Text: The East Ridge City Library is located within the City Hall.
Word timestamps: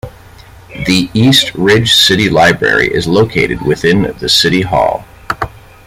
The 0.87 1.11
East 1.13 1.53
Ridge 1.53 1.93
City 1.93 2.27
Library 2.27 2.91
is 2.91 3.05
located 3.05 3.61
within 3.61 4.15
the 4.17 4.29
City 4.29 4.63
Hall. 4.63 5.05